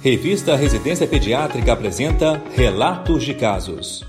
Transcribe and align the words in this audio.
Revista 0.00 0.54
Residência 0.54 1.08
Pediátrica 1.08 1.72
apresenta 1.72 2.40
Relatos 2.54 3.24
de 3.24 3.34
Casos. 3.34 4.06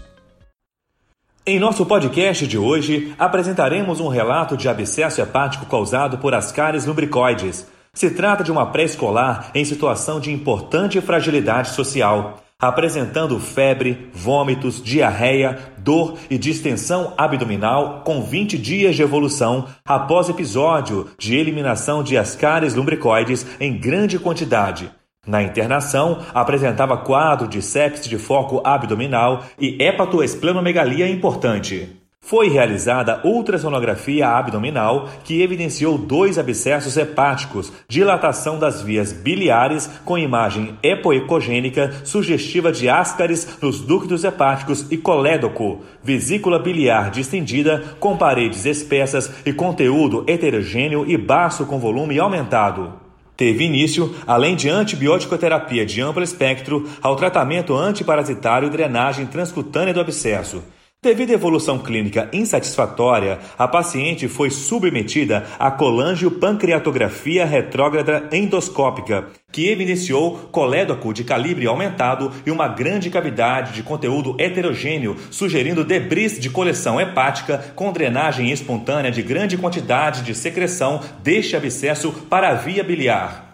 Em 1.44 1.58
nosso 1.58 1.84
podcast 1.84 2.46
de 2.46 2.60
hoje, 2.60 3.16
apresentaremos 3.18 4.00
um 4.00 4.08
relato 4.08 4.56
de 4.56 4.70
abscesso 4.70 5.20
hepático 5.20 5.66
causado 5.66 6.20
por 6.20 6.36
ascaris 6.36 6.86
lumbricoides. 6.86 7.66
Se 7.92 8.12
trata 8.12 8.44
de 8.44 8.52
uma 8.52 8.68
pré-escolar 8.68 9.50
em 9.56 9.66
situação 9.66 10.20
de 10.20 10.32
importante 10.32 11.02
fragilidade 11.02 11.70
social, 11.70 12.40
apresentando 12.60 13.40
febre, 13.40 14.12
vômitos, 14.14 14.84
diarreia, 14.84 15.58
dor 15.80 16.20
e 16.30 16.38
distensão 16.38 17.16
abdominal 17.18 18.04
com 18.06 18.22
20 18.22 18.60
dias 18.60 18.96
de 18.96 19.02
evolução 19.02 19.66
após 19.84 20.30
episódio 20.30 21.08
de 21.18 21.36
eliminação 21.36 22.04
de 22.04 22.16
ascaris 22.16 22.76
lumbricoides 22.76 23.44
em 23.60 23.76
grande 23.76 24.20
quantidade. 24.20 24.99
Na 25.28 25.44
internação, 25.44 26.20
apresentava 26.34 26.98
quadro 26.98 27.48
de 27.48 27.62
sepse 27.62 28.10
de 28.10 28.18
foco 28.18 28.62
abdominal 28.64 29.44
e 29.60 29.82
hepatoesplenomegalia 29.82 31.10
importante. 31.10 32.00
Foi 32.22 32.48
realizada 32.50 33.22
ultrassonografia 33.24 34.28
abdominal 34.28 35.10
que 35.24 35.42
evidenciou 35.42 35.98
dois 35.98 36.38
abscessos 36.38 36.96
hepáticos, 36.96 37.72
dilatação 37.88 38.60
das 38.60 38.82
vias 38.82 39.12
biliares 39.12 39.90
com 40.06 40.18
imagem 40.18 40.78
epoecogênica 40.84 41.92
sugestiva 42.04 42.72
de 42.72 42.88
ascaris 42.88 43.58
nos 43.62 43.82
ductos 43.82 44.24
hepáticos 44.24 44.86
e 44.92 44.98
colédoco, 44.98 45.82
vesícula 46.04 46.60
biliar 46.60 47.10
distendida 47.10 47.96
com 48.00 48.18
paredes 48.18 48.66
espessas 48.66 49.32
e 49.46 49.52
conteúdo 49.52 50.24
heterogêneo 50.28 51.10
e 51.10 51.18
baço 51.18 51.66
com 51.66 51.80
volume 51.80 52.20
aumentado. 52.20 53.09
Teve 53.40 53.64
início, 53.64 54.14
além 54.28 54.54
de 54.54 54.68
antibiótico-terapia 54.68 55.86
de 55.86 56.02
amplo 56.02 56.22
espectro, 56.22 56.90
ao 57.02 57.16
tratamento 57.16 57.74
antiparasitário 57.74 58.68
e 58.68 58.70
drenagem 58.70 59.26
transcutânea 59.26 59.94
do 59.94 60.02
abscesso. 60.02 60.62
Devido 61.02 61.32
à 61.32 61.34
evolução 61.34 61.80
clínica 61.80 62.28
insatisfatória, 62.34 63.40
a 63.58 63.66
paciente 63.70 64.28
foi 64.28 64.50
submetida 64.50 65.46
à 65.58 65.72
colangiopancreatografia 65.72 67.46
retrógrada 67.46 68.28
endoscópica, 68.34 69.28
que 69.50 69.70
evidenciou 69.70 70.50
colédoco 70.52 71.14
de 71.14 71.24
calibre 71.24 71.66
aumentado 71.68 72.34
e 72.46 72.52
uma 72.52 72.68
grande 72.68 73.10
cavidade 73.10 73.72
de 73.72 73.82
conteúdo 73.82 74.36
heterogêneo, 74.38 75.16
sugerindo 75.32 75.86
debris 75.86 76.38
de 76.38 76.50
coleção 76.50 77.00
hepática 77.00 77.72
com 77.76 77.94
drenagem 77.94 78.52
espontânea 78.52 79.10
de 79.10 79.22
grande 79.22 79.58
quantidade 79.58 80.22
de 80.22 80.36
secreção 80.36 81.00
deste 81.24 81.56
abscesso 81.56 82.12
para 82.30 82.50
a 82.50 82.56
via 82.56 82.84
biliar. 82.84 83.49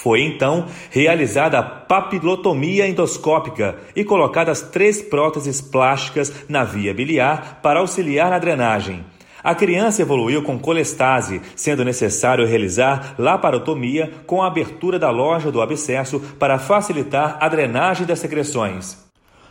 Foi 0.00 0.22
então 0.22 0.66
realizada 0.90 1.58
a 1.58 1.62
papilotomia 1.62 2.86
endoscópica 2.86 3.78
e 3.96 4.04
colocadas 4.04 4.62
três 4.62 5.02
próteses 5.02 5.60
plásticas 5.60 6.32
na 6.48 6.62
via 6.62 6.94
biliar 6.94 7.58
para 7.64 7.80
auxiliar 7.80 8.30
na 8.30 8.38
drenagem. 8.38 9.04
A 9.42 9.56
criança 9.56 10.00
evoluiu 10.00 10.40
com 10.40 10.56
colestase, 10.56 11.42
sendo 11.56 11.84
necessário 11.84 12.46
realizar 12.46 13.16
laparotomia 13.18 14.12
com 14.24 14.40
a 14.40 14.46
abertura 14.46 15.00
da 15.00 15.10
loja 15.10 15.50
do 15.50 15.60
abscesso 15.60 16.20
para 16.38 16.60
facilitar 16.60 17.36
a 17.40 17.48
drenagem 17.48 18.06
das 18.06 18.20
secreções. 18.20 19.04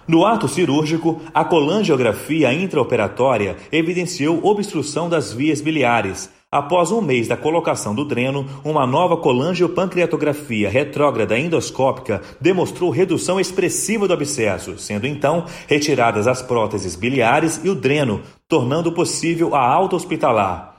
No 0.08 0.26
ato 0.26 0.48
cirúrgico, 0.48 1.22
a 1.34 1.44
colangiografia 1.44 2.54
intraoperatória 2.54 3.58
evidenciou 3.70 4.40
obstrução 4.46 5.10
das 5.10 5.34
vias 5.34 5.60
biliares, 5.60 6.37
Após 6.50 6.92
um 6.92 7.02
mês 7.02 7.28
da 7.28 7.36
colocação 7.36 7.94
do 7.94 8.06
dreno, 8.06 8.46
uma 8.64 8.88
nova 8.88 9.18
colangiopancreatografia 9.18 10.70
retrógrada 10.70 11.38
endoscópica 11.38 12.22
demonstrou 12.40 12.90
redução 12.90 13.38
expressiva 13.38 14.08
do 14.08 14.14
abscesso, 14.14 14.78
sendo 14.78 15.06
então 15.06 15.44
retiradas 15.68 16.26
as 16.26 16.42
próteses 16.42 16.96
biliares 16.96 17.60
e 17.66 17.70
o 17.70 17.76
dreno, 17.76 18.22
tornando 18.48 18.94
possível 18.94 19.54
a 19.56 19.60
alta 19.60 19.98
hospitalar. 19.98 20.78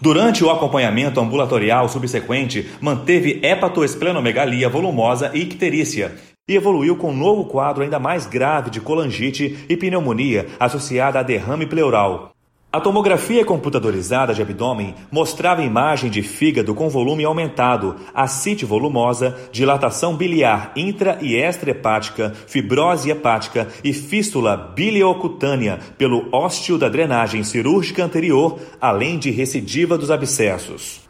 Durante 0.00 0.44
o 0.44 0.50
acompanhamento 0.50 1.18
ambulatorial 1.18 1.88
subsequente, 1.88 2.70
manteve 2.80 3.40
hepatoesplenomegalia 3.42 4.68
volumosa 4.68 5.32
e 5.34 5.40
icterícia 5.40 6.14
e 6.48 6.54
evoluiu 6.54 6.94
com 6.96 7.10
um 7.10 7.16
novo 7.16 7.46
quadro 7.46 7.82
ainda 7.82 7.98
mais 7.98 8.26
grave 8.26 8.70
de 8.70 8.80
colangite 8.80 9.66
e 9.68 9.76
pneumonia 9.76 10.46
associada 10.60 11.18
a 11.18 11.22
derrame 11.24 11.66
pleural. 11.66 12.30
A 12.72 12.80
tomografia 12.80 13.44
computadorizada 13.44 14.32
de 14.32 14.42
abdômen 14.42 14.94
mostrava 15.10 15.60
imagem 15.60 16.08
de 16.08 16.22
fígado 16.22 16.72
com 16.72 16.88
volume 16.88 17.24
aumentado, 17.24 17.96
ascite 18.14 18.64
volumosa, 18.64 19.36
dilatação 19.50 20.14
biliar 20.14 20.70
intra 20.76 21.18
e 21.20 21.34
extrahepática, 21.34 22.32
fibrose 22.46 23.10
hepática 23.10 23.66
e 23.82 23.92
fístula 23.92 24.56
biliocutânea 24.56 25.80
pelo 25.98 26.28
ósteo 26.30 26.78
da 26.78 26.88
drenagem 26.88 27.42
cirúrgica 27.42 28.04
anterior, 28.04 28.60
além 28.80 29.18
de 29.18 29.32
recidiva 29.32 29.98
dos 29.98 30.08
abscessos. 30.08 31.00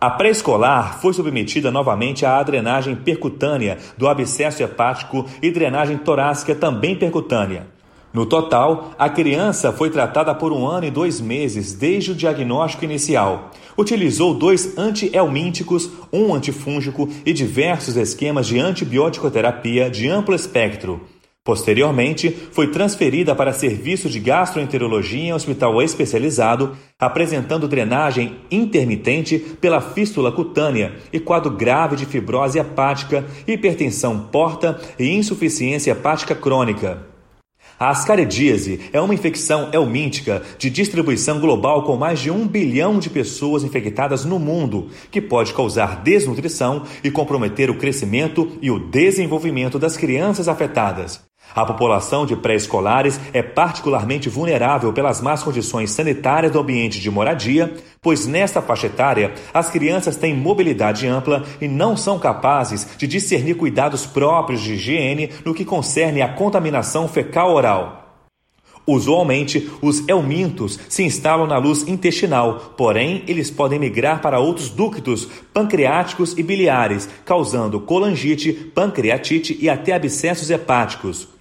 A 0.00 0.10
pré-escolar 0.10 1.00
foi 1.00 1.12
submetida 1.12 1.72
novamente 1.72 2.24
à 2.24 2.40
drenagem 2.40 2.94
percutânea 2.94 3.78
do 3.98 4.06
abscesso 4.06 4.62
hepático 4.62 5.26
e 5.42 5.50
drenagem 5.50 5.98
torácica 5.98 6.54
também 6.54 6.94
percutânea. 6.94 7.73
No 8.14 8.24
total, 8.24 8.92
a 8.96 9.08
criança 9.08 9.72
foi 9.72 9.90
tratada 9.90 10.32
por 10.32 10.52
um 10.52 10.64
ano 10.68 10.86
e 10.86 10.90
dois 10.90 11.20
meses 11.20 11.72
desde 11.72 12.12
o 12.12 12.14
diagnóstico 12.14 12.84
inicial. 12.84 13.50
Utilizou 13.76 14.32
dois 14.32 14.78
antielmínticos, 14.78 15.90
um 16.12 16.32
antifúngico 16.32 17.08
e 17.26 17.32
diversos 17.32 17.96
esquemas 17.96 18.46
de 18.46 18.60
antibiótico-terapia 18.60 19.90
de 19.90 20.08
amplo 20.08 20.32
espectro. 20.32 21.00
Posteriormente, 21.42 22.30
foi 22.52 22.68
transferida 22.68 23.34
para 23.34 23.52
serviço 23.52 24.08
de 24.08 24.20
gastroenterologia 24.20 25.24
em 25.24 25.32
hospital 25.32 25.82
especializado, 25.82 26.76
apresentando 26.96 27.66
drenagem 27.66 28.36
intermitente 28.48 29.40
pela 29.60 29.80
fístula 29.80 30.30
cutânea 30.30 30.94
e 31.12 31.18
quadro 31.18 31.50
grave 31.50 31.96
de 31.96 32.06
fibrose 32.06 32.60
hepática, 32.60 33.26
hipertensão 33.44 34.20
porta 34.30 34.80
e 35.00 35.10
insuficiência 35.10 35.90
hepática 35.90 36.36
crônica. 36.36 37.13
A 37.84 37.90
ascaridíase 37.90 38.80
é 38.94 38.98
uma 38.98 39.12
infecção 39.12 39.68
helmíntica 39.70 40.40
de 40.56 40.70
distribuição 40.70 41.38
global 41.38 41.82
com 41.82 41.98
mais 41.98 42.18
de 42.18 42.30
um 42.30 42.48
bilhão 42.48 42.98
de 42.98 43.10
pessoas 43.10 43.62
infectadas 43.62 44.24
no 44.24 44.38
mundo, 44.38 44.88
que 45.10 45.20
pode 45.20 45.52
causar 45.52 46.02
desnutrição 46.02 46.84
e 47.04 47.10
comprometer 47.10 47.68
o 47.68 47.76
crescimento 47.76 48.56
e 48.62 48.70
o 48.70 48.78
desenvolvimento 48.78 49.78
das 49.78 49.98
crianças 49.98 50.48
afetadas. 50.48 51.20
A 51.54 51.64
população 51.64 52.26
de 52.26 52.34
pré-escolares 52.34 53.20
é 53.32 53.40
particularmente 53.40 54.28
vulnerável 54.28 54.92
pelas 54.92 55.20
más 55.20 55.42
condições 55.42 55.92
sanitárias 55.92 56.50
do 56.50 56.58
ambiente 56.58 57.00
de 57.00 57.10
moradia, 57.10 57.72
pois 58.02 58.26
nesta 58.26 58.60
faixa 58.60 58.88
etária 58.88 59.32
as 59.52 59.70
crianças 59.70 60.16
têm 60.16 60.34
mobilidade 60.34 61.06
ampla 61.06 61.44
e 61.60 61.68
não 61.68 61.96
são 61.96 62.18
capazes 62.18 62.88
de 62.98 63.06
discernir 63.06 63.54
cuidados 63.54 64.04
próprios 64.04 64.60
de 64.60 64.74
higiene 64.74 65.30
no 65.44 65.54
que 65.54 65.64
concerne 65.64 66.22
à 66.22 66.28
contaminação 66.28 67.06
fecal-oral. 67.06 68.00
Usualmente, 68.86 69.70
os 69.80 70.06
helmintos 70.06 70.78
se 70.88 71.04
instalam 71.04 71.46
na 71.46 71.56
luz 71.56 71.88
intestinal, 71.88 72.74
porém, 72.76 73.22
eles 73.26 73.50
podem 73.50 73.78
migrar 73.78 74.20
para 74.20 74.40
outros 74.40 74.68
ductos 74.68 75.26
pancreáticos 75.54 76.36
e 76.36 76.42
biliares, 76.42 77.08
causando 77.24 77.80
colangite, 77.80 78.52
pancreatite 78.52 79.56
e 79.58 79.70
até 79.70 79.94
abscessos 79.94 80.50
hepáticos. 80.50 81.33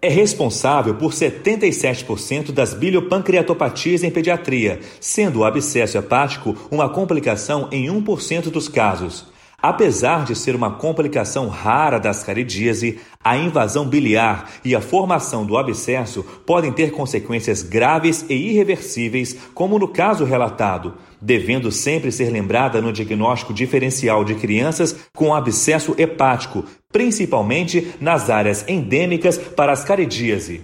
É 0.00 0.08
responsável 0.08 0.94
por 0.94 1.10
77% 1.10 2.52
das 2.52 2.72
biliopancreatopatias 2.72 4.04
em 4.04 4.10
pediatria, 4.10 4.78
sendo 5.00 5.40
o 5.40 5.44
abscesso 5.44 5.98
hepático 5.98 6.54
uma 6.70 6.88
complicação 6.88 7.68
em 7.72 7.88
1% 7.88 8.44
dos 8.44 8.68
casos. 8.68 9.26
Apesar 9.60 10.24
de 10.24 10.36
ser 10.36 10.54
uma 10.54 10.70
complicação 10.70 11.48
rara 11.48 11.98
da 11.98 12.10
ascaridíase, 12.10 13.00
a 13.24 13.36
invasão 13.36 13.88
biliar 13.88 14.48
e 14.64 14.72
a 14.72 14.80
formação 14.80 15.44
do 15.44 15.58
abscesso 15.58 16.24
podem 16.46 16.70
ter 16.70 16.92
consequências 16.92 17.64
graves 17.64 18.24
e 18.28 18.34
irreversíveis, 18.34 19.36
como 19.52 19.76
no 19.76 19.88
caso 19.88 20.24
relatado, 20.24 20.94
devendo 21.20 21.72
sempre 21.72 22.12
ser 22.12 22.30
lembrada 22.30 22.80
no 22.80 22.92
diagnóstico 22.92 23.52
diferencial 23.52 24.24
de 24.24 24.36
crianças 24.36 24.94
com 25.12 25.34
abscesso 25.34 25.92
hepático, 25.98 26.64
principalmente 26.90 27.94
nas 28.00 28.30
áreas 28.30 28.64
endêmicas 28.66 29.36
para 29.36 29.72
ascaridíase. 29.72 30.62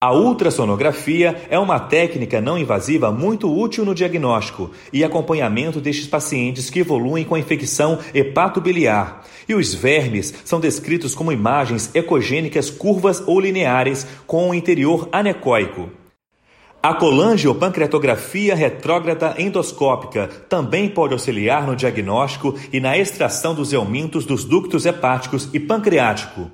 A 0.00 0.12
ultrassonografia 0.14 1.42
é 1.50 1.58
uma 1.58 1.80
técnica 1.80 2.40
não 2.40 2.56
invasiva 2.56 3.10
muito 3.10 3.52
útil 3.52 3.84
no 3.84 3.94
diagnóstico 3.94 4.70
e 4.92 5.02
acompanhamento 5.02 5.80
destes 5.80 6.06
pacientes 6.06 6.70
que 6.70 6.80
evoluem 6.80 7.24
com 7.24 7.34
a 7.34 7.38
infecção 7.38 7.98
hepatobiliar. 8.14 9.24
E 9.48 9.54
os 9.54 9.74
vermes 9.74 10.32
são 10.44 10.60
descritos 10.60 11.14
como 11.14 11.32
imagens 11.32 11.90
ecogênicas 11.94 12.70
curvas 12.70 13.20
ou 13.26 13.40
lineares 13.40 14.06
com 14.26 14.50
o 14.50 14.54
interior 14.54 15.08
anecoico. 15.10 15.90
A 16.80 16.94
colangiopancreatografia 16.94 18.54
retrógrada 18.54 19.34
endoscópica 19.36 20.28
também 20.48 20.88
pode 20.88 21.12
auxiliar 21.12 21.66
no 21.66 21.74
diagnóstico 21.74 22.54
e 22.72 22.78
na 22.78 22.96
extração 22.96 23.52
dos 23.52 23.72
eumintos 23.72 24.24
dos 24.24 24.44
ductos 24.44 24.86
hepáticos 24.86 25.48
e 25.52 25.58
pancreático. 25.58 26.48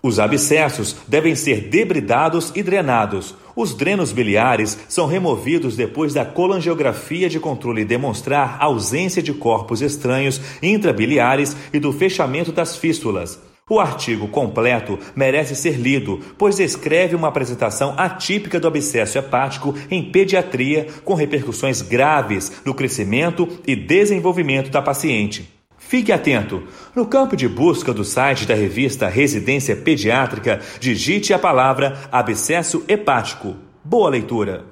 Os 0.00 0.20
abscessos 0.20 0.94
devem 1.08 1.34
ser 1.34 1.62
debridados 1.62 2.52
e 2.54 2.62
drenados. 2.62 3.34
Os 3.56 3.74
drenos 3.74 4.12
biliares 4.12 4.78
são 4.88 5.08
removidos 5.08 5.74
depois 5.74 6.14
da 6.14 6.24
colangiografia 6.24 7.28
de 7.28 7.40
controle 7.40 7.84
demonstrar 7.84 8.58
ausência 8.60 9.20
de 9.20 9.32
corpos 9.34 9.82
estranhos 9.82 10.40
intrabiliares 10.62 11.56
e 11.72 11.80
do 11.80 11.92
fechamento 11.92 12.52
das 12.52 12.76
fístulas. 12.76 13.40
O 13.68 13.80
artigo 13.80 14.28
completo 14.28 14.98
merece 15.16 15.56
ser 15.56 15.76
lido, 15.76 16.20
pois 16.36 16.56
descreve 16.56 17.16
uma 17.16 17.28
apresentação 17.28 17.94
atípica 17.96 18.60
do 18.60 18.68
abscesso 18.68 19.16
hepático 19.16 19.74
em 19.90 20.10
pediatria, 20.10 20.86
com 21.02 21.14
repercussões 21.14 21.80
graves 21.80 22.60
no 22.62 22.74
crescimento 22.74 23.48
e 23.66 23.74
desenvolvimento 23.74 24.70
da 24.70 24.82
paciente. 24.82 25.50
Fique 25.78 26.12
atento! 26.12 26.64
No 26.94 27.06
campo 27.06 27.34
de 27.36 27.48
busca 27.48 27.92
do 27.94 28.04
site 28.04 28.44
da 28.44 28.54
revista 28.54 29.08
Residência 29.08 29.74
Pediátrica, 29.74 30.60
digite 30.78 31.32
a 31.32 31.38
palavra 31.38 31.98
abscesso 32.12 32.84
hepático. 32.86 33.56
Boa 33.82 34.10
leitura! 34.10 34.66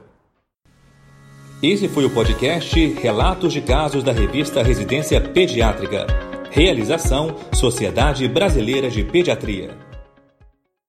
Esse 1.63 1.89
foi 1.89 2.05
o 2.05 2.11
podcast 2.11 2.79
Relatos 3.01 3.55
de 3.55 3.63
Casos 3.63 4.03
da 4.03 4.13
revista 4.13 4.63
Residência 4.63 5.19
Pediátrica. 5.19 6.32
Realização 6.55 7.35
Sociedade 7.55 8.29
Brasileira 8.29 8.91
de 8.91 9.03
Pediatria. 9.03 9.71